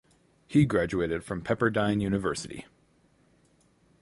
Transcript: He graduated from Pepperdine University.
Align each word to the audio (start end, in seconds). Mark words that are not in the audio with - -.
He 0.47 0.65
graduated 0.65 1.23
from 1.23 1.43
Pepperdine 1.43 2.01
University. 2.01 2.65